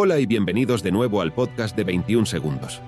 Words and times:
Hola 0.00 0.20
y 0.20 0.26
bienvenidos 0.26 0.84
de 0.84 0.92
nuevo 0.92 1.20
al 1.22 1.34
podcast 1.34 1.74
de 1.76 1.82
21 1.82 2.24
segundos. 2.24 2.80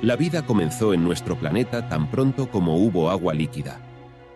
La 0.00 0.16
vida 0.16 0.46
comenzó 0.46 0.94
en 0.94 1.04
nuestro 1.04 1.38
planeta 1.38 1.90
tan 1.90 2.10
pronto 2.10 2.50
como 2.50 2.78
hubo 2.78 3.10
agua 3.10 3.34
líquida. 3.34 3.82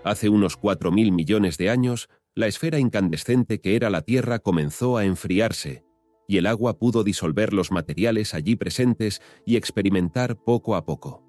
Hace 0.05 0.29
unos 0.29 0.61
4.000 0.61 1.11
millones 1.11 1.57
de 1.57 1.71
años, 1.71 2.11
la 2.35 2.49
esfera 2.49 2.79
incandescente 2.79 3.63
que 3.63 3.77
era 3.77 3.89
la 3.89 4.03
Tierra 4.03 4.41
comenzó 4.41 4.99
a 4.99 5.07
enfriarse, 5.07 5.87
y 6.29 6.37
el 6.37 6.45
agua 6.45 6.79
pudo 6.79 7.03
disolver 7.03 7.55
los 7.55 7.73
materiales 7.73 8.35
allí 8.35 8.55
presentes 8.55 9.23
y 9.47 9.57
experimentar 9.57 10.37
poco 10.37 10.77
a 10.77 10.85
poco. 10.85 11.25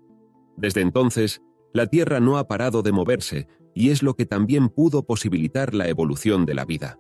Desde 0.58 0.82
entonces, 0.82 1.42
la 1.74 1.88
Tierra 1.88 2.20
no 2.20 2.38
ha 2.38 2.50
parado 2.50 2.82
de 2.82 2.92
moverse, 2.92 3.48
y 3.74 3.90
es 3.90 4.04
lo 4.04 4.16
que 4.16 4.26
también 4.26 4.68
pudo 4.68 5.06
posibilitar 5.06 5.74
la 5.74 5.88
evolución 5.88 6.46
de 6.46 6.56
la 6.56 6.66
vida. 6.66 6.98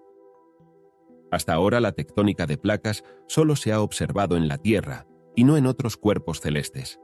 Hasta 1.32 1.54
ahora 1.54 1.80
la 1.80 1.91
tectónica 1.91 2.46
de 2.46 2.57
placas 2.57 3.04
solo 3.27 3.55
se 3.55 3.71
ha 3.71 3.82
observado 3.82 4.36
en 4.36 4.48
la 4.48 4.57
Tierra 4.57 5.06
y 5.36 5.43
no 5.43 5.57
en 5.57 5.68
otros 5.68 5.97
cuerpos 5.97 6.42
celestes. 6.42 7.00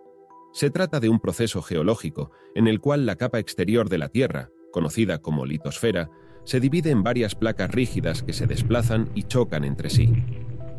Se 0.51 0.69
trata 0.69 0.99
de 0.99 1.09
un 1.09 1.19
proceso 1.19 1.61
geológico 1.61 2.31
en 2.55 2.67
el 2.67 2.79
cual 2.79 3.05
la 3.05 3.17
capa 3.17 3.39
exterior 3.39 3.89
de 3.89 3.97
la 3.97 4.09
Tierra, 4.09 4.49
conocida 4.71 5.19
como 5.19 5.45
litosfera, 5.45 6.09
se 6.43 6.59
divide 6.59 6.91
en 6.91 7.03
varias 7.03 7.35
placas 7.35 7.71
rígidas 7.71 8.23
que 8.23 8.33
se 8.33 8.47
desplazan 8.47 9.09
y 9.15 9.23
chocan 9.23 9.63
entre 9.63 9.89
sí. 9.89 10.13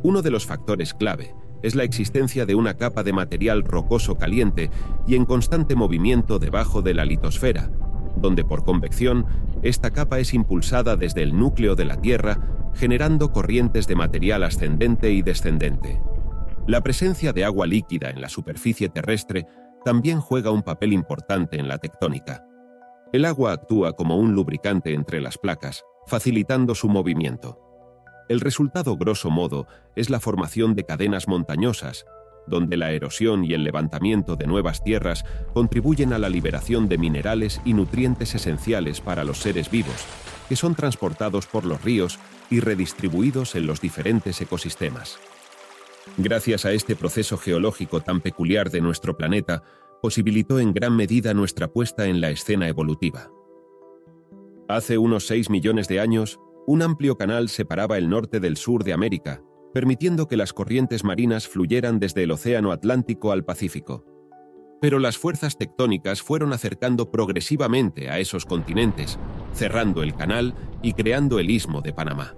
Uno 0.03 0.23
de 0.23 0.31
los 0.31 0.47
factores 0.47 0.95
clave 0.95 1.35
es 1.63 1.75
la 1.75 1.85
existencia 1.85 2.47
de 2.47 2.55
una 2.55 2.77
capa 2.77 3.03
de 3.03 3.13
material 3.13 3.65
rocoso 3.65 4.17
caliente 4.17 4.71
y 5.07 5.15
en 5.15 5.25
constante 5.25 5.75
movimiento 5.75 6.39
debajo 6.39 6.83
de 6.83 6.95
la 6.95 7.05
litosfera, 7.05 7.71
donde 8.17 8.45
por 8.45 8.65
convección 8.65 9.27
esta 9.63 9.91
capa 9.91 10.19
es 10.21 10.35
impulsada 10.35 10.97
desde 10.97 11.23
el 11.23 11.37
núcleo 11.37 11.75
de 11.75 11.85
la 11.85 12.01
Tierra 12.01 12.66
generando 12.77 13.33
corrientes 13.33 13.87
de 13.87 13.97
material 13.97 14.45
ascendente 14.45 15.11
y 15.11 15.23
descendente. 15.23 16.01
La 16.67 16.83
presencia 16.83 17.33
de 17.33 17.45
agua 17.45 17.67
líquida 17.67 18.11
en 18.11 18.21
la 18.21 18.29
superficie 18.29 18.89
terrestre 18.89 19.47
también 19.85 20.21
juega 20.21 20.51
un 20.51 20.63
papel 20.63 20.93
importante 20.93 21.59
en 21.59 21.69
la 21.69 21.79
tectónica. 21.79 22.45
El 23.13 23.25
agua 23.25 23.53
actúa 23.53 23.93
como 23.93 24.17
un 24.17 24.35
lubricante 24.35 24.93
entre 24.93 25.21
las 25.21 25.39
placas, 25.39 25.85
facilitando 26.07 26.75
su 26.75 26.89
movimiento. 26.89 27.61
El 28.29 28.41
resultado 28.41 28.97
grosso 28.97 29.31
modo 29.31 29.67
es 29.95 30.11
la 30.11 30.21
formación 30.21 30.75
de 30.75 30.85
cadenas 30.85 31.29
montañosas, 31.29 32.05
donde 32.47 32.77
la 32.77 32.93
erosión 32.93 33.45
y 33.45 33.55
el 33.55 33.65
levantamiento 33.65 34.37
de 34.37 34.47
nuevas 34.47 34.83
tierras 34.83 35.25
contribuyen 35.55 36.13
a 36.13 36.19
la 36.19 36.29
liberación 36.29 36.89
de 36.89 36.99
minerales 36.99 37.61
y 37.65 37.73
nutrientes 37.73 38.35
esenciales 38.35 39.01
para 39.01 39.25
los 39.25 39.39
seres 39.39 39.71
vivos, 39.71 40.05
que 40.49 40.57
son 40.57 40.75
transportados 40.75 41.47
por 41.47 41.65
los 41.65 41.83
ríos 41.83 42.19
y 42.51 42.61
redistribuidos 42.61 43.55
en 43.55 43.67
los 43.67 43.81
diferentes 43.81 44.41
ecosistemas. 44.41 45.19
Gracias 46.17 46.65
a 46.65 46.73
este 46.73 46.97
proceso 46.97 47.37
geológico 47.37 48.01
tan 48.01 48.21
peculiar 48.21 48.71
de 48.71 48.81
nuestro 48.81 49.17
planeta, 49.17 49.63
posibilitó 50.01 50.61
en 50.61 50.73
gran 50.73 50.95
medida 50.95 51.35
nuestra 51.35 51.69
puesta 51.69 52.07
en 52.07 52.21
la 52.21 52.31
escena 52.31 52.69
evolutiva. 52.69 53.31
Hace 54.69 54.99
unos 54.99 55.27
6 55.27 55.51
millones 55.51 55.89
de 55.89 56.01
años, 56.01 56.39
un 56.67 56.83
amplio 56.83 57.17
canal 57.17 57.49
separaba 57.49 57.99
el 57.99 58.09
norte 58.09 58.41
del 58.41 58.57
sur 58.57 58.85
de 58.85 58.93
América, 58.93 59.43
permitiendo 59.73 60.27
que 60.27 60.37
las 60.37 60.53
corrientes 60.53 61.05
marinas 61.05 61.49
fluyeran 61.49 61.99
desde 61.99 62.23
el 62.23 62.31
Océano 62.31 62.73
Atlántico 62.73 63.31
al 63.31 63.45
Pacífico. 63.45 64.05
Pero 64.81 64.99
las 64.99 65.19
fuerzas 65.19 65.57
tectónicas 65.59 66.23
fueron 66.23 66.53
acercando 66.53 67.11
progresivamente 67.11 68.11
a 68.11 68.19
esos 68.19 68.45
continentes, 68.45 69.19
cerrando 69.57 70.03
el 70.03 70.15
canal 70.15 70.55
y 70.83 70.93
creando 70.93 71.39
el 71.39 71.51
istmo 71.51 71.81
de 71.81 71.93
Panamá. 71.93 72.35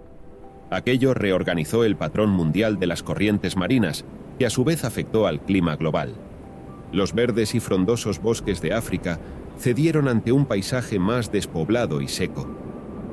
Aquello 0.71 1.15
reorganizó 1.15 1.85
el 1.85 1.97
patrón 1.97 2.31
mundial 2.31 2.79
de 2.79 2.87
las 2.87 3.03
corrientes 3.03 3.57
marinas, 3.57 4.05
que 4.39 4.47
a 4.47 4.51
su 4.51 4.65
vez 4.65 4.85
afectó 4.85 5.27
al 5.27 5.41
clima 5.41 5.77
global. 5.77 6.15
Los 6.93 7.15
verdes 7.15 7.55
y 7.55 7.61
frondosos 7.61 8.21
bosques 8.21 8.61
de 8.61 8.73
África 8.73 9.19
cedieron 9.59 10.09
ante 10.09 10.33
un 10.33 10.47
paisaje 10.47 10.99
más 10.99 11.33
despoblado 11.33 12.01
y 12.01 12.09
seco. 12.09 12.49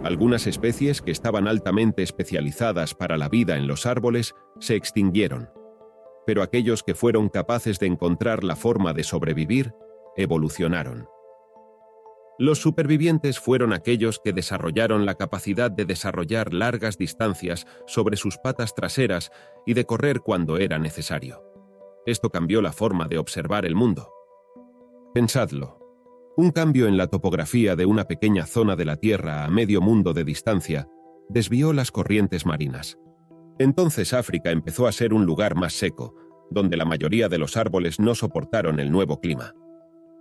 Algunas 0.04 0.48
especies 0.48 1.02
que 1.02 1.12
estaban 1.12 1.48
altamente 1.48 2.04
especializadas 2.04 2.94
para 2.94 3.18
la 3.18 3.28
vida 3.28 3.58
en 3.58 3.68
los 3.68 3.86
árboles 3.86 4.36
se 4.60 4.76
extinguieron 4.76 5.50
pero 6.26 6.42
aquellos 6.42 6.84
que 6.84 6.96
fueron 6.96 7.30
capaces 7.30 7.80
de 7.80 7.88
encontrar 7.88 8.44
la 8.44 8.56
forma 8.56 8.94
de 8.94 9.04
sobrevivir 9.04 9.74
evolucionaron. 10.18 11.08
Los 12.38 12.60
supervivientes 12.60 13.40
fueron 13.40 13.72
aquellos 13.72 14.20
que 14.20 14.34
desarrollaron 14.34 15.06
la 15.06 15.16
capacidad 15.16 15.72
de 15.72 15.86
desarrollar 15.86 16.54
largas 16.54 16.98
distancias 16.98 17.66
sobre 17.88 18.18
sus 18.18 18.38
patas 18.38 18.76
traseras 18.76 19.32
y 19.66 19.74
de 19.74 19.86
correr 19.86 20.20
cuando 20.20 20.58
era 20.58 20.78
necesario. 20.78 21.42
Esto 22.06 22.30
cambió 22.30 22.62
la 22.62 22.74
forma 22.74 23.08
de 23.08 23.18
observar 23.18 23.66
el 23.66 23.76
mundo. 23.76 24.12
Pensadlo. 25.14 25.80
Un 26.36 26.52
cambio 26.52 26.88
en 26.88 26.98
la 26.98 27.08
topografía 27.08 27.78
de 27.78 27.86
una 27.86 28.04
pequeña 28.04 28.46
zona 28.46 28.76
de 28.76 28.84
la 28.84 28.98
Tierra 28.98 29.46
a 29.46 29.48
medio 29.48 29.80
mundo 29.80 30.12
de 30.12 30.26
distancia 30.26 30.90
desvió 31.30 31.72
las 31.72 31.92
corrientes 31.92 32.46
marinas. 32.46 32.98
Entonces 33.58 34.14
África 34.14 34.52
empezó 34.52 34.88
a 34.88 34.92
ser 34.92 35.14
un 35.14 35.26
lugar 35.26 35.56
más 35.56 35.72
seco, 35.72 36.14
donde 36.52 36.76
la 36.76 36.84
mayoría 36.84 37.30
de 37.30 37.38
los 37.38 37.56
árboles 37.56 38.00
no 38.02 38.14
soportaron 38.14 38.82
el 38.82 38.92
nuevo 38.92 39.22
clima. 39.22 39.54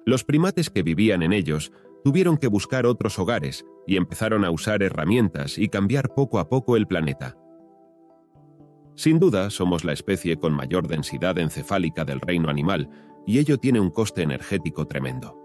Los 0.06 0.22
primates 0.22 0.70
que 0.70 0.82
vivían 0.82 1.22
en 1.22 1.32
ellos 1.32 1.72
tuvieron 2.04 2.36
que 2.36 2.48
buscar 2.48 2.84
otros 2.84 3.18
hogares 3.18 3.64
y 3.86 3.96
empezaron 3.96 4.44
a 4.44 4.50
usar 4.50 4.82
herramientas 4.82 5.58
y 5.58 5.68
cambiar 5.68 6.14
poco 6.14 6.38
a 6.38 6.48
poco 6.48 6.76
el 6.76 6.86
planeta. 6.86 7.36
Sin 8.94 9.18
duda, 9.18 9.50
somos 9.50 9.84
la 9.84 9.92
especie 9.92 10.36
con 10.36 10.52
mayor 10.52 10.86
densidad 10.86 11.38
encefálica 11.38 12.04
del 12.04 12.20
reino 12.20 12.50
animal, 12.50 12.88
y 13.26 13.38
ello 13.38 13.58
tiene 13.58 13.80
un 13.80 13.90
coste 13.90 14.22
energético 14.22 14.86
tremendo. 14.86 15.40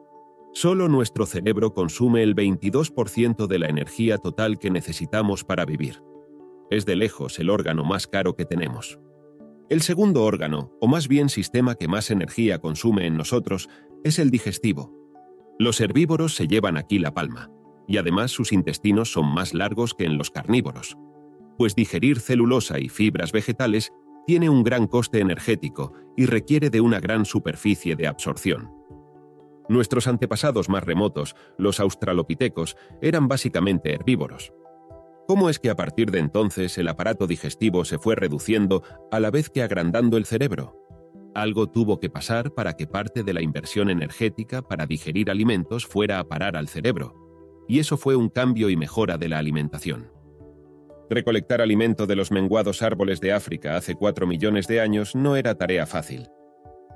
Solo 0.53 0.90
nuestro 0.90 1.25
cerebro 1.25 1.74
consume 1.74 2.24
el 2.24 2.36
22% 2.36 3.47
de 3.47 3.59
la 3.59 3.70
energía 3.70 4.18
total 4.18 4.59
que 4.59 4.70
necesitamos 4.70 5.46
para 5.46 5.66
vivir. 5.66 6.03
Es 6.70 6.86
de 6.86 6.96
lejos 6.96 7.40
el 7.40 7.50
órgano 7.50 7.86
más 7.86 8.06
caro 8.06 8.36
que 8.36 8.46
tenemos. 8.46 9.00
El 9.70 9.81
segundo 9.81 10.24
órgano, 10.24 10.74
o 10.81 10.88
más 10.88 11.08
bien 11.08 11.30
sistema 11.30 11.76
que 11.76 11.88
más 11.88 12.12
energía 12.12 12.59
consume 12.59 13.06
en 13.06 13.16
nosotros, 13.16 13.70
es 14.03 14.20
el 14.20 14.30
digestivo. 14.30 14.98
Los 15.62 15.81
herbívoros 15.81 16.36
se 16.36 16.47
llevan 16.47 16.78
aquí 16.78 17.00
la 17.00 17.14
palma, 17.14 17.52
y 17.86 17.97
además 17.97 18.31
sus 18.31 18.53
intestinos 18.53 19.12
son 19.12 19.25
más 19.34 19.53
largos 19.53 19.94
que 19.94 20.06
en 20.06 20.18
los 20.18 20.31
carnívoros, 20.31 20.97
pues 21.58 21.75
digerir 21.75 22.22
celulosa 22.22 22.80
y 22.80 22.88
fibras 22.88 23.34
vegetales 23.34 23.92
tiene 24.25 24.50
un 24.50 24.64
gran 24.64 24.88
coste 24.88 25.20
energético 25.20 25.92
y 26.16 26.28
requiere 26.28 26.70
de 26.70 26.80
una 26.80 27.02
gran 27.02 27.25
superficie 27.25 27.97
de 27.97 28.08
absorción. 28.08 28.72
Nuestros 29.68 30.08
antepasados 30.08 30.70
más 30.70 30.86
remotos, 30.86 31.36
los 31.58 31.81
australopitecos, 31.81 32.78
eran 33.02 33.28
básicamente 33.28 33.94
herbívoros. 33.94 34.53
¿Cómo 35.28 35.50
es 35.50 35.59
que 35.59 35.70
a 35.70 35.76
partir 35.76 36.09
de 36.09 36.20
entonces 36.20 36.78
el 36.78 36.88
aparato 36.88 37.28
digestivo 37.28 37.84
se 37.84 38.00
fue 38.00 38.16
reduciendo 38.16 38.81
a 39.12 39.20
la 39.20 39.30
vez 39.30 39.50
que 39.50 39.62
agrandando 39.62 40.16
el 40.16 40.26
cerebro? 40.26 40.88
Algo 41.41 41.67
tuvo 41.67 42.01
que 42.01 42.09
pasar 42.09 42.53
para 42.53 42.73
que 42.73 42.85
parte 42.85 43.23
de 43.23 43.33
la 43.33 43.41
inversión 43.41 43.89
energética 43.89 44.61
para 44.61 44.85
digerir 44.85 45.31
alimentos 45.31 45.85
fuera 45.85 46.19
a 46.19 46.27
parar 46.27 46.57
al 46.57 46.67
cerebro, 46.67 47.16
y 47.66 47.79
eso 47.79 47.95
fue 47.95 48.17
un 48.17 48.27
cambio 48.27 48.69
y 48.69 48.75
mejora 48.75 49.17
de 49.17 49.29
la 49.29 49.38
alimentación. 49.38 50.11
Recolectar 51.09 51.61
alimento 51.61 52.07
de 52.07 52.17
los 52.17 52.29
menguados 52.29 52.81
árboles 52.81 53.22
de 53.22 53.31
África 53.31 53.78
hace 53.78 53.95
cuatro 53.95 54.28
millones 54.28 54.67
de 54.67 54.81
años 54.81 55.16
no 55.16 55.38
era 55.38 55.55
tarea 55.55 55.85
fácil. 55.85 56.28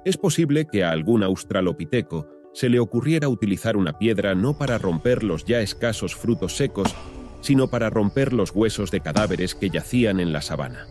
Es 0.04 0.18
posible 0.18 0.68
que 0.70 0.84
a 0.84 0.92
algún 0.92 1.24
australopiteco 1.24 2.28
se 2.54 2.68
le 2.68 2.82
ocurriera 2.82 3.30
utilizar 3.30 3.78
una 3.78 3.98
piedra 3.98 4.36
no 4.36 4.58
para 4.58 4.78
romper 4.78 5.24
los 5.24 5.46
ya 5.46 5.62
escasos 5.62 6.16
frutos 6.16 6.58
secos, 6.58 6.94
sino 7.40 7.70
para 7.70 7.90
romper 7.90 8.34
los 8.34 8.52
huesos 8.52 8.92
de 8.92 9.00
cadáveres 9.00 9.56
que 9.56 9.70
yacían 9.70 10.20
en 10.20 10.34
la 10.34 10.42
sabana. 10.42 10.86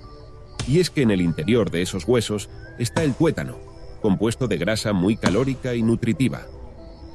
Y 0.68 0.80
es 0.80 0.90
que 0.90 1.02
en 1.02 1.10
el 1.10 1.20
interior 1.20 1.70
de 1.70 1.82
esos 1.82 2.06
huesos 2.06 2.48
está 2.78 3.02
el 3.02 3.14
tuétano, 3.14 3.56
compuesto 4.00 4.48
de 4.48 4.58
grasa 4.58 4.92
muy 4.92 5.16
calórica 5.16 5.74
y 5.74 5.82
nutritiva. 5.82 6.46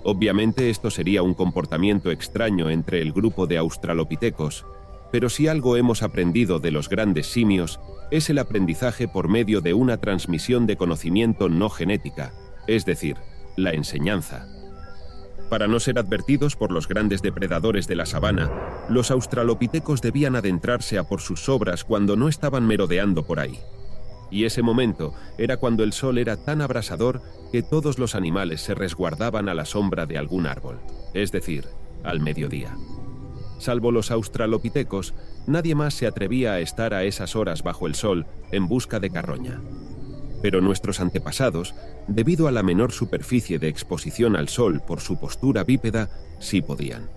Obviamente 0.04 0.70
esto 0.70 0.90
sería 0.90 1.22
un 1.22 1.34
comportamiento 1.34 2.12
extraño 2.12 2.70
entre 2.70 3.02
el 3.02 3.12
grupo 3.12 3.48
de 3.48 3.58
australopitecos, 3.58 4.66
pero 5.12 5.30
si 5.30 5.48
algo 5.48 5.78
hemos 5.78 6.04
aprendido 6.04 6.60
de 6.60 6.72
los 6.72 6.90
grandes 6.90 7.28
simios 7.28 7.80
es 8.12 8.30
el 8.30 8.40
aprendizaje 8.40 9.08
por 9.08 9.28
medio 9.28 9.62
de 9.62 9.74
una 9.74 9.98
transmisión 9.98 10.66
de 10.66 10.78
conocimiento 10.78 11.50
no 11.50 11.70
genética, 11.70 12.34
es 12.68 12.86
decir, 12.86 13.18
la 13.56 13.72
enseñanza. 13.72 14.48
Para 15.50 15.68
no 15.68 15.80
ser 15.80 15.98
advertidos 15.98 16.56
por 16.56 16.72
los 16.72 16.88
grandes 16.88 17.22
depredadores 17.22 17.88
de 17.88 17.96
la 17.96 18.06
sabana, 18.06 18.52
los 18.90 19.12
australopitecos 19.12 20.02
debían 20.02 20.36
adentrarse 20.36 20.98
a 20.98 21.04
por 21.04 21.22
sus 21.22 21.46
sobras 21.46 21.86
cuando 21.86 22.16
no 22.18 22.28
estaban 22.28 22.68
merodeando 22.68 23.24
por 23.24 23.40
ahí. 23.40 23.60
Y 24.30 24.44
ese 24.44 24.62
momento 24.62 25.14
era 25.38 25.56
cuando 25.56 25.84
el 25.84 25.94
sol 25.94 26.18
era 26.18 26.36
tan 26.36 26.62
abrasador 26.62 27.22
que 27.52 27.64
todos 27.64 27.98
los 27.98 28.14
animales 28.14 28.60
se 28.62 28.76
resguardaban 28.76 29.48
a 29.48 29.54
la 29.54 29.64
sombra 29.64 30.06
de 30.06 30.18
algún 30.18 30.48
árbol, 30.48 30.80
es 31.14 31.32
decir, 31.32 31.66
al 32.04 32.20
mediodía. 32.20 32.76
Salvo 33.58 33.92
los 33.92 34.12
australopitecos, 34.12 35.14
nadie 35.48 35.76
más 35.76 35.94
se 35.94 36.08
atrevía 36.08 36.54
a 36.54 36.60
estar 36.60 36.94
a 36.94 37.04
esas 37.06 37.38
horas 37.38 37.64
bajo 37.64 37.88
el 37.88 37.96
sol 37.96 38.26
en 38.52 38.68
busca 38.68 39.00
de 39.00 39.10
carroña. 39.10 39.62
Pero 40.42 40.62
nuestros 40.62 41.00
antepasados, 41.00 41.74
debido 42.08 42.48
a 42.48 42.52
la 42.52 42.64
menor 42.64 42.92
superficie 42.92 43.60
de 43.60 43.68
exposición 43.68 44.36
al 44.36 44.50
sol 44.50 44.82
por 44.86 45.00
su 45.02 45.20
postura 45.20 45.64
bípeda, 45.64 46.10
sí 46.40 46.62
podían. 46.62 47.10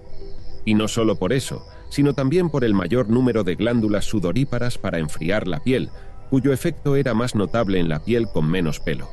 Y 0.64 0.74
no 0.74 0.88
solo 0.88 1.16
por 1.16 1.32
eso, 1.32 1.66
sino 1.90 2.14
también 2.14 2.50
por 2.50 2.64
el 2.64 2.74
mayor 2.74 3.08
número 3.08 3.44
de 3.44 3.56
glándulas 3.56 4.04
sudoríparas 4.04 4.78
para 4.78 4.98
enfriar 4.98 5.46
la 5.46 5.60
piel, 5.60 5.90
cuyo 6.30 6.52
efecto 6.52 6.96
era 6.96 7.12
más 7.12 7.34
notable 7.34 7.80
en 7.80 7.88
la 7.88 8.04
piel 8.04 8.26
con 8.32 8.48
menos 8.48 8.80
pelo. 8.80 9.08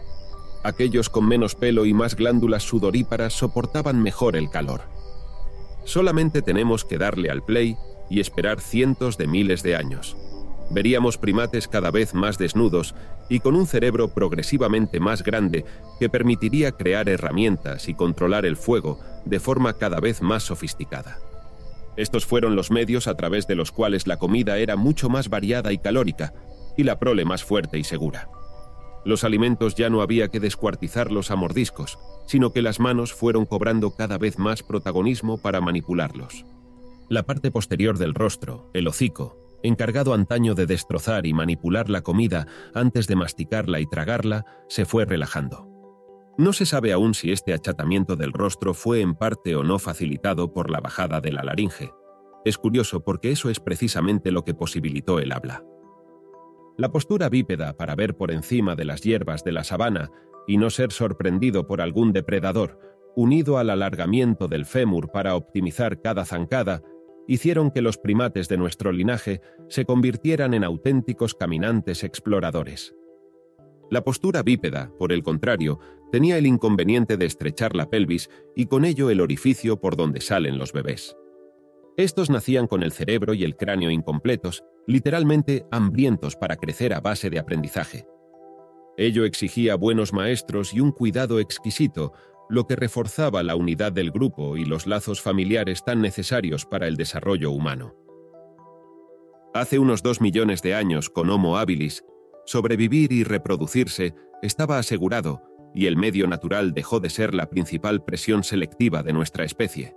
Aquellos 0.64 1.10
con 1.10 1.28
menos 1.28 1.56
pelo 1.56 1.86
y 1.86 1.94
más 1.94 2.16
glándulas 2.16 2.64
sudoríparas 2.64 3.34
soportaban 3.34 4.02
mejor 4.02 4.36
el 4.36 4.50
calor. 4.50 4.82
Solamente 5.84 6.42
tenemos 6.42 6.84
que 6.86 6.98
darle 6.98 7.30
al 7.30 7.44
play 7.44 7.78
y 8.10 8.20
esperar 8.20 8.60
cientos 8.60 9.18
de 9.18 9.28
miles 9.28 9.64
de 9.64 9.76
años. 9.76 10.18
Veríamos 10.70 11.18
primates 11.18 11.68
cada 11.68 11.92
vez 11.92 12.14
más 12.14 12.38
desnudos 12.38 12.94
y 13.30 13.40
con 13.40 13.56
un 13.56 13.68
cerebro 13.68 14.10
progresivamente 14.10 15.00
más 15.00 15.24
grande 15.24 15.66
que 16.00 16.10
permitiría 16.10 16.72
crear 16.74 17.08
herramientas 17.08 17.88
y 17.88 17.94
controlar 17.94 18.46
el 18.46 18.58
fuego 18.58 19.00
de 19.26 19.40
forma 19.40 19.74
cada 19.74 20.00
vez 20.00 20.22
más 20.22 20.44
sofisticada. 20.44 21.20
Estos 21.96 22.26
fueron 22.26 22.56
los 22.56 22.70
medios 22.70 23.08
a 23.08 23.16
través 23.16 23.48
de 23.48 23.56
los 23.56 23.72
cuales 23.72 24.08
la 24.08 24.18
comida 24.18 24.58
era 24.58 24.76
mucho 24.76 25.10
más 25.10 25.30
variada 25.30 25.74
y 25.74 25.80
calórica, 25.80 26.34
y 26.78 26.84
la 26.84 27.00
prole 27.00 27.26
más 27.26 27.44
fuerte 27.44 27.80
y 27.80 27.84
segura. 27.84 28.30
Los 29.04 29.24
alimentos 29.24 29.74
ya 29.74 29.90
no 29.90 30.02
había 30.02 30.28
que 30.28 30.40
descuartizarlos 30.40 31.32
a 31.32 31.36
mordiscos, 31.36 31.98
sino 32.28 32.52
que 32.52 32.62
las 32.62 32.80
manos 32.80 33.14
fueron 33.14 33.46
cobrando 33.46 33.92
cada 33.92 34.18
vez 34.18 34.38
más 34.38 34.62
protagonismo 34.62 35.40
para 35.40 35.60
manipularlos. 35.60 36.46
La 37.10 37.24
parte 37.24 37.50
posterior 37.50 37.98
del 37.98 38.14
rostro, 38.14 38.70
el 38.74 38.88
hocico, 38.88 39.47
encargado 39.68 40.14
antaño 40.14 40.56
de 40.56 40.66
destrozar 40.66 41.26
y 41.26 41.34
manipular 41.34 41.90
la 41.90 42.02
comida 42.02 42.48
antes 42.74 43.08
de 43.08 43.16
masticarla 43.16 43.80
y 43.80 43.86
tragarla, 43.86 44.46
se 44.68 44.86
fue 44.86 45.06
relajando. 45.06 45.68
No 46.38 46.54
se 46.54 46.66
sabe 46.66 46.94
aún 46.94 47.14
si 47.14 47.32
este 47.32 47.54
achatamiento 47.54 48.16
del 48.16 48.32
rostro 48.32 48.74
fue 48.74 49.02
en 49.02 49.16
parte 49.16 49.56
o 49.56 49.64
no 49.64 49.80
facilitado 49.80 50.54
por 50.54 50.70
la 50.70 50.80
bajada 50.80 51.20
de 51.20 51.32
la 51.32 51.44
laringe. 51.44 51.92
Es 52.46 52.58
curioso 52.58 53.04
porque 53.04 53.32
eso 53.32 53.50
es 53.50 53.60
precisamente 53.60 54.32
lo 54.32 54.44
que 54.44 54.54
posibilitó 54.54 55.20
el 55.20 55.32
habla. 55.32 55.64
La 56.78 56.92
postura 56.92 57.28
bípeda 57.28 57.74
para 57.74 57.96
ver 57.96 58.16
por 58.16 58.32
encima 58.32 58.76
de 58.76 58.86
las 58.86 59.02
hierbas 59.02 59.44
de 59.44 59.52
la 59.52 59.64
sabana 59.64 60.12
y 60.48 60.58
no 60.58 60.70
ser 60.70 60.92
sorprendido 60.92 61.66
por 61.66 61.82
algún 61.82 62.14
depredador, 62.14 62.80
unido 63.16 63.58
al 63.58 63.72
alargamiento 63.72 64.48
del 64.48 64.68
fémur 64.68 65.10
para 65.12 65.36
optimizar 65.36 66.02
cada 66.02 66.24
zancada, 66.24 66.84
hicieron 67.28 67.72
que 67.72 67.82
los 67.82 67.98
primates 67.98 68.48
de 68.48 68.58
nuestro 68.58 68.92
linaje 68.92 69.42
se 69.68 69.86
convirtieran 69.86 70.54
en 70.54 70.64
auténticos 70.64 71.36
caminantes 71.36 72.04
exploradores. 72.04 72.96
La 73.90 74.04
postura 74.04 74.44
bípeda, 74.44 74.92
por 74.98 75.14
el 75.14 75.24
contrario, 75.24 75.80
tenía 76.12 76.38
el 76.38 76.46
inconveniente 76.46 77.18
de 77.18 77.26
estrechar 77.26 77.76
la 77.76 77.90
pelvis 77.90 78.30
y 78.56 78.66
con 78.66 78.86
ello 78.86 79.10
el 79.10 79.22
orificio 79.22 79.80
por 79.80 79.96
donde 79.96 80.22
salen 80.22 80.58
los 80.58 80.74
bebés. 80.74 81.16
Estos 81.98 82.30
nacían 82.30 82.68
con 82.68 82.84
el 82.84 82.92
cerebro 82.92 83.34
y 83.34 83.44
el 83.44 83.56
cráneo 83.56 83.90
incompletos, 83.90 84.64
literalmente 84.86 85.66
hambrientos 85.72 86.36
para 86.36 86.58
crecer 86.58 86.94
a 86.94 87.00
base 87.00 87.30
de 87.30 87.40
aprendizaje. 87.40 88.06
Ello 88.98 89.26
exigía 89.26 89.76
buenos 89.76 90.14
maestros 90.14 90.74
y 90.74 90.80
un 90.80 90.92
cuidado 90.92 91.40
exquisito, 91.40 92.14
lo 92.50 92.66
que 92.68 92.76
reforzaba 92.76 93.44
la 93.44 93.56
unidad 93.56 93.92
del 93.92 94.12
grupo 94.12 94.58
y 94.58 94.66
los 94.66 94.88
lazos 94.88 95.22
familiares 95.22 95.84
tan 95.84 96.02
necesarios 96.02 96.66
para 96.66 96.88
el 96.88 96.96
desarrollo 96.96 97.52
humano. 97.52 97.96
Hace 99.54 99.80
unos 99.80 100.04
dos 100.04 100.22
millones 100.22 100.62
de 100.62 100.76
años, 100.76 101.10
con 101.10 101.30
Homo 101.30 101.58
habilis, 101.58 102.06
sobrevivir 102.46 103.12
y 103.12 103.24
reproducirse 103.24 104.14
estaba 104.42 104.78
asegurado 104.78 105.42
y 105.74 105.88
el 105.88 105.98
medio 105.98 106.28
natural 106.28 106.74
dejó 106.74 107.00
de 107.00 107.10
ser 107.10 107.34
la 107.34 107.50
principal 107.50 108.04
presión 108.04 108.44
selectiva 108.44 109.04
de 109.04 109.14
nuestra 109.14 109.44
especie. 109.44 109.96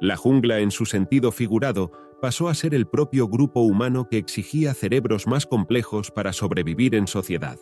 La 0.00 0.16
jungla 0.16 0.60
en 0.60 0.70
su 0.70 0.86
sentido 0.86 1.32
figurado 1.32 1.92
pasó 2.20 2.48
a 2.48 2.54
ser 2.54 2.74
el 2.74 2.86
propio 2.86 3.28
grupo 3.28 3.60
humano 3.60 4.08
que 4.08 4.18
exigía 4.18 4.74
cerebros 4.74 5.26
más 5.26 5.46
complejos 5.46 6.10
para 6.10 6.32
sobrevivir 6.32 6.94
en 6.94 7.06
sociedad. 7.06 7.58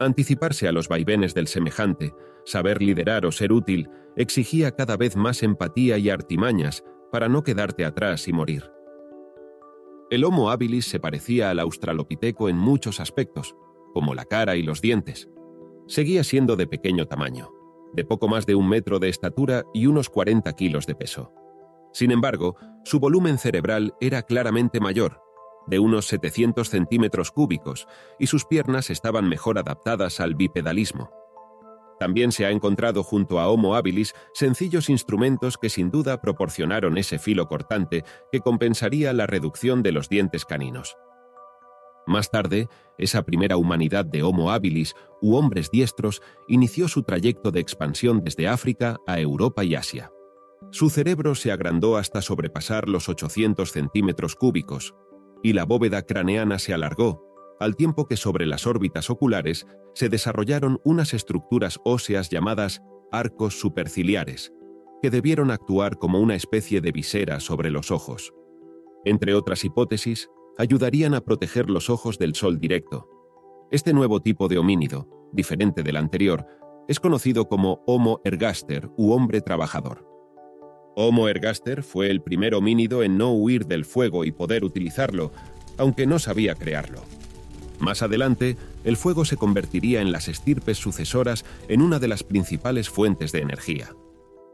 Anticiparse 0.00 0.66
a 0.66 0.72
los 0.72 0.88
vaivenes 0.88 1.34
del 1.34 1.46
semejante, 1.46 2.14
saber 2.46 2.80
liderar 2.80 3.26
o 3.26 3.32
ser 3.32 3.52
útil, 3.52 3.90
exigía 4.16 4.74
cada 4.74 4.96
vez 4.96 5.14
más 5.14 5.42
empatía 5.42 5.98
y 5.98 6.08
artimañas 6.08 6.82
para 7.12 7.28
no 7.28 7.42
quedarte 7.42 7.84
atrás 7.84 8.26
y 8.26 8.32
morir. 8.32 8.72
El 10.10 10.24
Homo 10.24 10.50
habilis 10.50 10.86
se 10.86 11.00
parecía 11.00 11.50
al 11.50 11.60
australopiteco 11.60 12.48
en 12.48 12.56
muchos 12.56 12.98
aspectos, 12.98 13.54
como 13.92 14.14
la 14.14 14.24
cara 14.24 14.56
y 14.56 14.62
los 14.62 14.80
dientes. 14.80 15.28
Seguía 15.86 16.24
siendo 16.24 16.56
de 16.56 16.66
pequeño 16.66 17.06
tamaño, 17.06 17.50
de 17.92 18.04
poco 18.06 18.26
más 18.26 18.46
de 18.46 18.54
un 18.54 18.70
metro 18.70 19.00
de 19.00 19.10
estatura 19.10 19.64
y 19.74 19.84
unos 19.84 20.08
40 20.08 20.50
kilos 20.54 20.86
de 20.86 20.94
peso. 20.94 21.30
Sin 21.92 22.10
embargo, 22.10 22.56
su 22.84 23.00
volumen 23.00 23.36
cerebral 23.36 23.94
era 24.00 24.22
claramente 24.22 24.80
mayor, 24.80 25.20
de 25.66 25.78
unos 25.78 26.06
700 26.06 26.68
centímetros 26.68 27.30
cúbicos, 27.30 27.86
y 28.18 28.26
sus 28.26 28.44
piernas 28.44 28.90
estaban 28.90 29.28
mejor 29.28 29.58
adaptadas 29.58 30.20
al 30.20 30.34
bipedalismo. 30.34 31.10
También 32.00 32.32
se 32.32 32.46
ha 32.46 32.50
encontrado 32.50 33.02
junto 33.02 33.38
a 33.38 33.48
Homo 33.48 33.74
habilis 33.76 34.14
sencillos 34.32 34.88
instrumentos 34.88 35.58
que 35.58 35.68
sin 35.68 35.90
duda 35.90 36.22
proporcionaron 36.22 36.96
ese 36.96 37.18
filo 37.18 37.46
cortante 37.46 38.04
que 38.32 38.40
compensaría 38.40 39.12
la 39.12 39.26
reducción 39.26 39.82
de 39.82 39.92
los 39.92 40.08
dientes 40.08 40.46
caninos. 40.46 40.96
Más 42.06 42.30
tarde, 42.30 42.68
esa 42.96 43.22
primera 43.22 43.58
humanidad 43.58 44.06
de 44.06 44.22
Homo 44.22 44.50
habilis 44.50 44.94
u 45.20 45.36
hombres 45.36 45.70
diestros 45.70 46.22
inició 46.48 46.88
su 46.88 47.02
trayecto 47.02 47.50
de 47.50 47.60
expansión 47.60 48.24
desde 48.24 48.48
África 48.48 48.96
a 49.06 49.20
Europa 49.20 49.62
y 49.62 49.74
Asia. 49.74 50.10
Su 50.70 50.88
cerebro 50.88 51.34
se 51.34 51.52
agrandó 51.52 51.98
hasta 51.98 52.22
sobrepasar 52.22 52.88
los 52.88 53.10
800 53.10 53.70
centímetros 53.70 54.36
cúbicos, 54.36 54.94
y 55.42 55.52
la 55.52 55.64
bóveda 55.64 56.02
craneana 56.02 56.58
se 56.58 56.74
alargó, 56.74 57.24
al 57.60 57.76
tiempo 57.76 58.06
que 58.06 58.16
sobre 58.16 58.46
las 58.46 58.66
órbitas 58.66 59.10
oculares 59.10 59.66
se 59.94 60.08
desarrollaron 60.08 60.80
unas 60.84 61.14
estructuras 61.14 61.78
óseas 61.84 62.30
llamadas 62.30 62.82
arcos 63.12 63.58
superciliares, 63.60 64.52
que 65.02 65.10
debieron 65.10 65.50
actuar 65.50 65.96
como 65.96 66.20
una 66.20 66.34
especie 66.34 66.80
de 66.80 66.92
visera 66.92 67.40
sobre 67.40 67.70
los 67.70 67.90
ojos. 67.90 68.32
Entre 69.04 69.34
otras 69.34 69.64
hipótesis, 69.64 70.28
ayudarían 70.58 71.14
a 71.14 71.22
proteger 71.22 71.70
los 71.70 71.90
ojos 71.90 72.18
del 72.18 72.34
sol 72.34 72.58
directo. 72.58 73.08
Este 73.70 73.92
nuevo 73.92 74.20
tipo 74.20 74.48
de 74.48 74.58
homínido, 74.58 75.08
diferente 75.32 75.82
del 75.82 75.96
anterior, 75.96 76.46
es 76.88 77.00
conocido 77.00 77.48
como 77.48 77.82
Homo 77.86 78.20
ergaster 78.24 78.90
u 78.96 79.12
hombre 79.12 79.40
trabajador. 79.40 80.09
Homo 80.96 81.28
ergaster 81.28 81.82
fue 81.82 82.10
el 82.10 82.20
primer 82.20 82.54
homínido 82.54 83.02
en 83.02 83.16
no 83.16 83.32
huir 83.32 83.66
del 83.66 83.84
fuego 83.84 84.24
y 84.24 84.32
poder 84.32 84.64
utilizarlo, 84.64 85.32
aunque 85.78 86.06
no 86.06 86.18
sabía 86.18 86.54
crearlo. 86.54 87.02
Más 87.78 88.02
adelante, 88.02 88.56
el 88.84 88.96
fuego 88.96 89.24
se 89.24 89.36
convertiría 89.36 90.02
en 90.02 90.12
las 90.12 90.28
estirpes 90.28 90.76
sucesoras 90.76 91.44
en 91.68 91.80
una 91.80 91.98
de 91.98 92.08
las 92.08 92.22
principales 92.22 92.90
fuentes 92.90 93.32
de 93.32 93.40
energía. 93.40 93.94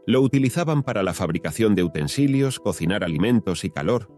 Lo 0.05 0.21
utilizaban 0.21 0.83
para 0.83 1.03
la 1.03 1.13
fabricación 1.13 1.75
de 1.75 1.83
utensilios, 1.83 2.59
cocinar 2.59 3.03
alimentos 3.03 3.65
y 3.65 3.69
calor, 3.69 4.09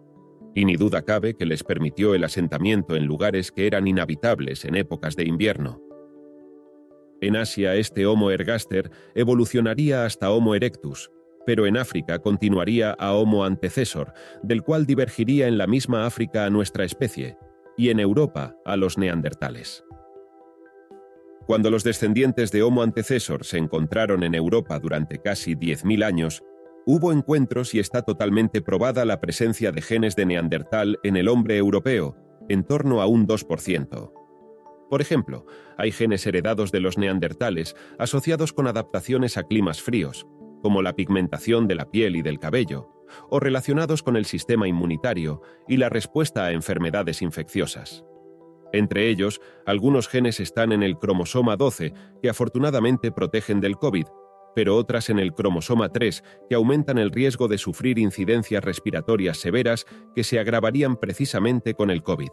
y 0.54 0.66
ni 0.66 0.76
duda 0.76 1.02
cabe 1.04 1.36
que 1.36 1.48
les 1.48 1.64
permitió 1.64 2.14
el 2.14 2.24
asentamiento 2.24 2.96
en 2.96 3.06
lugares 3.06 3.52
que 3.52 3.66
eran 3.66 3.88
inhabitables 3.88 4.66
en 4.66 4.76
épocas 4.76 5.16
de 5.16 5.24
invierno. 5.24 5.82
En 7.22 7.36
Asia 7.36 7.76
este 7.76 8.06
Homo 8.06 8.30
ergaster 8.30 8.92
evolucionaría 9.16 10.06
hasta 10.06 10.32
Homo 10.32 10.54
erectus, 10.54 11.12
pero 11.50 11.66
en 11.66 11.78
África 11.78 12.20
continuaría 12.20 12.92
a 12.92 13.14
Homo 13.14 13.44
antecesor, 13.44 14.14
del 14.44 14.62
cual 14.62 14.86
divergiría 14.86 15.48
en 15.48 15.58
la 15.58 15.66
misma 15.66 16.06
África 16.06 16.46
a 16.46 16.52
nuestra 16.52 16.84
especie, 16.84 17.40
y 17.76 17.90
en 17.90 18.00
Europa 18.00 18.56
a 18.66 18.78
los 18.78 19.00
neandertales. 19.00 19.84
Cuando 21.48 21.72
los 21.72 21.84
descendientes 21.84 22.52
de 22.52 22.62
Homo 22.62 22.84
antecesor 22.84 23.46
se 23.46 23.58
encontraron 23.58 24.22
en 24.22 24.36
Europa 24.36 24.78
durante 24.78 25.18
casi 25.18 25.56
10.000 25.56 26.06
años, 26.06 26.44
hubo 26.86 27.12
encuentros 27.12 27.74
y 27.74 27.80
está 27.80 28.04
totalmente 28.04 28.62
probada 28.62 29.04
la 29.04 29.20
presencia 29.20 29.72
de 29.72 29.82
genes 29.82 30.16
de 30.16 30.28
neandertal 30.28 31.00
en 31.02 31.18
el 31.18 31.28
hombre 31.28 31.58
europeo, 31.58 32.16
en 32.48 32.64
torno 32.64 33.02
a 33.02 33.08
un 33.08 33.26
2%. 33.26 34.14
Por 34.88 35.02
ejemplo, 35.02 35.48
hay 35.80 35.92
genes 35.92 36.28
heredados 36.28 36.72
de 36.72 36.80
los 36.80 37.00
neandertales 37.00 37.76
asociados 37.98 38.54
con 38.54 38.68
adaptaciones 38.68 39.36
a 39.36 39.44
climas 39.44 39.82
fríos, 39.82 40.28
como 40.62 40.82
la 40.82 40.96
pigmentación 40.96 41.68
de 41.68 41.76
la 41.76 41.90
piel 41.90 42.16
y 42.16 42.22
del 42.22 42.40
cabello, 42.40 42.90
o 43.30 43.40
relacionados 43.40 44.04
con 44.04 44.16
el 44.16 44.26
sistema 44.26 44.68
inmunitario 44.68 45.42
y 45.68 45.78
la 45.78 45.90
respuesta 45.90 46.46
a 46.46 46.52
enfermedades 46.52 47.22
infecciosas. 47.22 48.06
Entre 48.72 49.10
ellos, 49.10 49.42
algunos 49.66 50.08
genes 50.08 50.40
están 50.40 50.72
en 50.72 50.84
el 50.84 50.98
cromosoma 50.98 51.56
12 51.56 51.94
que 52.22 52.30
afortunadamente 52.30 53.12
protegen 53.12 53.62
del 53.62 53.78
COVID, 53.78 54.06
pero 54.56 54.76
otras 54.76 55.10
en 55.10 55.20
el 55.20 55.34
cromosoma 55.34 55.90
3 55.90 56.24
que 56.50 56.56
aumentan 56.56 56.98
el 56.98 57.12
riesgo 57.12 57.48
de 57.48 57.58
sufrir 57.58 57.98
incidencias 57.98 58.64
respiratorias 58.64 59.38
severas 59.38 59.86
que 60.16 60.24
se 60.24 60.40
agravarían 60.40 60.98
precisamente 60.98 61.74
con 61.74 61.90
el 61.90 62.04
COVID. 62.04 62.30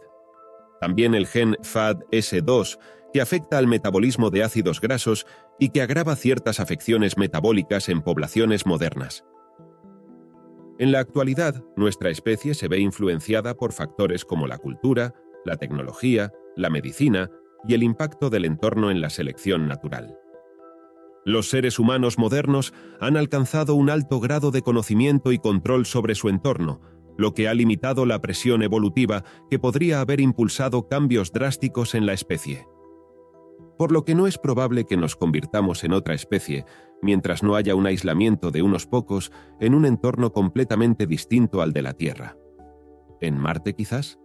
También 0.79 1.15
el 1.15 1.27
gen 1.27 1.55
FAD-S2, 1.61 2.77
que 3.13 3.21
afecta 3.21 3.57
al 3.57 3.67
metabolismo 3.67 4.29
de 4.29 4.43
ácidos 4.43 4.81
grasos 4.81 5.25
y 5.59 5.69
que 5.69 5.81
agrava 5.81 6.15
ciertas 6.15 6.59
afecciones 6.59 7.17
metabólicas 7.17 7.89
en 7.89 8.01
poblaciones 8.01 8.65
modernas. 8.65 9.23
En 10.79 10.91
la 10.91 10.99
actualidad, 10.99 11.63
nuestra 11.75 12.11
especie 12.11 12.53
se 12.53 12.67
ve 12.67 12.79
influenciada 12.79 13.55
por 13.55 13.73
factores 13.73 14.25
como 14.25 14.45
la 14.45 14.59
cultura, 14.59 15.15
la 15.43 15.57
tecnología, 15.57 16.31
la 16.55 16.69
medicina 16.69 17.31
y 17.67 17.73
el 17.73 17.81
impacto 17.81 18.29
del 18.29 18.45
entorno 18.45 18.91
en 18.91 19.01
la 19.01 19.09
selección 19.09 19.67
natural. 19.67 20.19
Los 21.25 21.49
seres 21.49 21.79
humanos 21.79 22.17
modernos 22.17 22.73
han 23.01 23.17
alcanzado 23.17 23.75
un 23.75 23.89
alto 23.89 24.19
grado 24.19 24.51
de 24.51 24.61
conocimiento 24.61 25.31
y 25.31 25.39
control 25.39 25.85
sobre 25.85 26.15
su 26.15 26.29
entorno, 26.29 26.79
lo 27.17 27.33
que 27.33 27.47
ha 27.47 27.53
limitado 27.53 28.05
la 28.05 28.21
presión 28.21 28.63
evolutiva 28.63 29.23
que 29.49 29.59
podría 29.59 30.01
haber 30.01 30.21
impulsado 30.21 30.87
cambios 30.87 31.31
drásticos 31.31 31.95
en 31.95 32.05
la 32.05 32.13
especie. 32.13 32.67
Por 33.77 33.91
lo 33.91 34.05
que 34.05 34.15
no 34.15 34.27
es 34.27 34.37
probable 34.37 34.85
que 34.85 34.97
nos 34.97 35.15
convirtamos 35.15 35.83
en 35.83 35.93
otra 35.93 36.15
especie 36.15 36.65
mientras 37.01 37.43
no 37.43 37.55
haya 37.55 37.75
un 37.75 37.85
aislamiento 37.85 38.51
de 38.51 38.61
unos 38.61 38.87
pocos 38.87 39.31
en 39.59 39.75
un 39.75 39.85
entorno 39.85 40.33
completamente 40.33 41.05
distinto 41.05 41.61
al 41.61 41.73
de 41.73 41.81
la 41.83 41.93
Tierra. 41.93 42.37
¿En 43.21 43.37
Marte 43.37 43.73
quizás? 43.73 44.19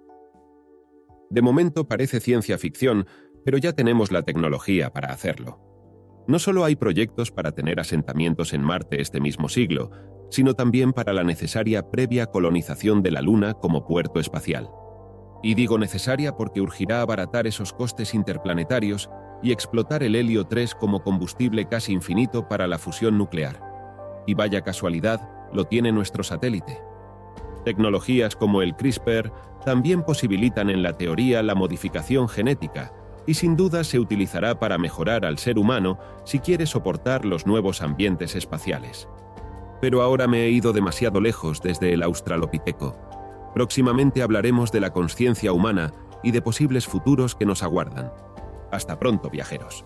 De 1.31 1.43
momento 1.43 1.89
parece 1.89 2.21
ciencia 2.21 2.59
ficción, 2.59 3.07
pero 3.45 3.59
ya 3.59 3.73
tenemos 3.73 4.13
la 4.13 4.23
tecnología 4.23 4.93
para 4.93 5.13
hacerlo. 5.13 5.72
No 6.26 6.38
solo 6.38 6.64
hay 6.64 6.76
proyectos 6.76 7.31
para 7.31 7.52
tener 7.52 7.81
asentamientos 7.81 8.52
en 8.52 8.62
Marte 8.62 9.00
este 9.00 9.21
mismo 9.21 9.49
siglo, 9.49 9.91
sino 10.31 10.55
también 10.55 10.93
para 10.93 11.12
la 11.12 11.25
necesaria 11.25 11.91
previa 11.91 12.26
colonización 12.26 13.02
de 13.02 13.11
la 13.11 13.23
Luna 13.23 13.55
como 13.55 13.85
puerto 13.85 14.21
espacial. 14.21 14.71
Y 15.43 15.55
digo 15.55 15.79
necesaria 15.79 16.37
porque 16.37 16.61
urgirá 16.61 17.00
abaratar 17.00 17.47
esos 17.47 17.73
costes 17.73 18.14
interplanetarios 18.14 19.11
y 19.43 19.50
explotar 19.50 20.05
el 20.05 20.14
helio 20.14 20.45
3 20.45 20.76
como 20.76 21.02
combustible 21.02 21.67
casi 21.67 21.93
infinito 21.93 22.49
para 22.49 22.69
la 22.69 22.79
fusión 22.79 23.19
nuclear. 23.19 23.61
Y 24.26 24.35
vaya 24.35 24.62
casualidad, 24.62 25.29
lo 25.52 25.64
tiene 25.64 25.91
nuestro 25.91 26.23
satélite. 26.23 26.79
Tecnologías 27.64 28.37
como 28.37 28.62
el 28.62 28.76
CRISPR 28.76 29.33
también 29.64 30.05
posibilitan 30.05 30.71
en 30.71 30.83
la 30.83 30.97
teoría 30.97 31.43
la 31.43 31.57
modificación 31.57 32.29
genética, 32.29 32.93
y 33.26 33.35
sin 33.35 33.57
duda 33.57 33.85
se 33.85 33.99
utilizará 33.99 34.59
para 34.59 34.79
mejorar 34.79 35.25
al 35.25 35.38
ser 35.38 35.59
humano 35.59 35.99
si 36.25 36.38
quiere 36.38 36.67
soportar 36.67 37.25
los 37.25 37.47
nuevos 37.47 37.83
ambientes 37.83 38.35
espaciales. 38.35 39.09
Pero 39.81 40.02
ahora 40.02 40.26
me 40.26 40.45
he 40.45 40.50
ido 40.50 40.73
demasiado 40.73 41.21
lejos 41.21 41.61
desde 41.61 41.93
el 41.93 42.02
Australopiteco. 42.02 42.97
Próximamente 43.55 44.23
hablaremos 44.23 44.73
de 44.73 44.81
la 44.81 44.93
conciencia 44.93 45.52
humana 45.52 45.93
y 46.23 46.31
de 46.31 46.43
posibles 46.43 46.87
futuros 46.87 47.35
que 47.35 47.47
nos 47.47 47.62
aguardan. 47.62 48.12
Hasta 48.71 48.99
pronto, 48.99 49.29
viajeros. 49.29 49.85